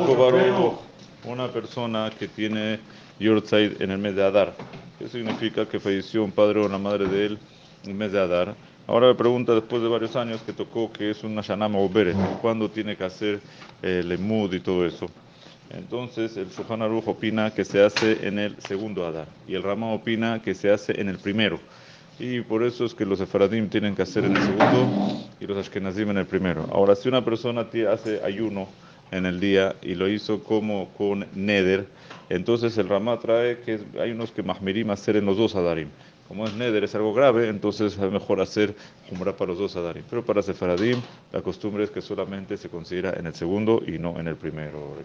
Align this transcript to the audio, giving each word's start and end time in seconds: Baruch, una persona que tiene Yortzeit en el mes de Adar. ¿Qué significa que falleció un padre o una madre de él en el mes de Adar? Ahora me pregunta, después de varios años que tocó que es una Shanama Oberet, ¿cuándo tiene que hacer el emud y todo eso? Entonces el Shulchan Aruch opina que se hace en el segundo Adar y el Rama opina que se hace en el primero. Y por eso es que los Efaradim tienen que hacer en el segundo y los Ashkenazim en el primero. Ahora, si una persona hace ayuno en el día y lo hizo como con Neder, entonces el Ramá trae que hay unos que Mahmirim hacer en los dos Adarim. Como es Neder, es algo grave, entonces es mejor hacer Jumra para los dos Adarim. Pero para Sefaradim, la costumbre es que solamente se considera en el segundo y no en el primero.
Baruch, 0.00 0.78
una 1.24 1.48
persona 1.48 2.10
que 2.18 2.26
tiene 2.26 2.80
Yortzeit 3.20 3.78
en 3.80 3.90
el 3.90 3.98
mes 3.98 4.14
de 4.14 4.24
Adar. 4.24 4.54
¿Qué 4.98 5.06
significa 5.06 5.66
que 5.66 5.78
falleció 5.78 6.24
un 6.24 6.32
padre 6.32 6.60
o 6.60 6.66
una 6.66 6.78
madre 6.78 7.06
de 7.06 7.26
él 7.26 7.38
en 7.84 7.90
el 7.90 7.96
mes 7.96 8.10
de 8.10 8.18
Adar? 8.18 8.54
Ahora 8.86 9.08
me 9.08 9.14
pregunta, 9.14 9.54
después 9.54 9.82
de 9.82 9.88
varios 9.88 10.16
años 10.16 10.40
que 10.42 10.54
tocó 10.54 10.90
que 10.90 11.10
es 11.10 11.22
una 11.24 11.42
Shanama 11.42 11.78
Oberet, 11.78 12.16
¿cuándo 12.40 12.70
tiene 12.70 12.96
que 12.96 13.04
hacer 13.04 13.40
el 13.82 14.10
emud 14.10 14.52
y 14.54 14.60
todo 14.60 14.86
eso? 14.86 15.06
Entonces 15.70 16.36
el 16.38 16.48
Shulchan 16.48 16.80
Aruch 16.80 17.06
opina 17.06 17.50
que 17.50 17.64
se 17.64 17.82
hace 17.82 18.26
en 18.26 18.38
el 18.38 18.60
segundo 18.60 19.06
Adar 19.06 19.26
y 19.46 19.54
el 19.54 19.62
Rama 19.62 19.92
opina 19.92 20.40
que 20.40 20.54
se 20.54 20.70
hace 20.70 20.98
en 20.98 21.10
el 21.10 21.18
primero. 21.18 21.60
Y 22.18 22.40
por 22.40 22.62
eso 22.62 22.86
es 22.86 22.94
que 22.94 23.04
los 23.04 23.20
Efaradim 23.20 23.68
tienen 23.68 23.94
que 23.94 24.02
hacer 24.02 24.24
en 24.24 24.36
el 24.36 24.42
segundo 24.42 25.26
y 25.38 25.46
los 25.46 25.58
Ashkenazim 25.58 26.10
en 26.10 26.18
el 26.18 26.26
primero. 26.26 26.66
Ahora, 26.72 26.94
si 26.94 27.08
una 27.08 27.24
persona 27.24 27.66
hace 27.90 28.22
ayuno 28.24 28.68
en 29.12 29.26
el 29.26 29.38
día 29.38 29.76
y 29.82 29.94
lo 29.94 30.08
hizo 30.08 30.42
como 30.42 30.88
con 30.98 31.26
Neder, 31.34 31.86
entonces 32.28 32.76
el 32.78 32.88
Ramá 32.88 33.20
trae 33.20 33.60
que 33.60 33.78
hay 34.00 34.10
unos 34.10 34.32
que 34.32 34.42
Mahmirim 34.42 34.90
hacer 34.90 35.16
en 35.16 35.26
los 35.26 35.36
dos 35.36 35.54
Adarim. 35.54 35.88
Como 36.28 36.46
es 36.46 36.54
Neder, 36.54 36.82
es 36.82 36.94
algo 36.94 37.12
grave, 37.12 37.48
entonces 37.48 37.98
es 37.98 38.10
mejor 38.10 38.40
hacer 38.40 38.74
Jumra 39.10 39.36
para 39.36 39.50
los 39.50 39.58
dos 39.58 39.76
Adarim. 39.76 40.02
Pero 40.08 40.24
para 40.24 40.40
Sefaradim, 40.42 40.98
la 41.30 41.42
costumbre 41.42 41.84
es 41.84 41.90
que 41.90 42.00
solamente 42.00 42.56
se 42.56 42.70
considera 42.70 43.12
en 43.18 43.26
el 43.26 43.34
segundo 43.34 43.82
y 43.86 43.98
no 43.98 44.18
en 44.18 44.28
el 44.28 44.36
primero. 44.36 44.96